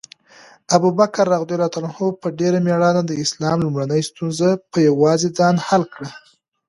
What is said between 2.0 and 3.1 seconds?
په ډېره مېړانه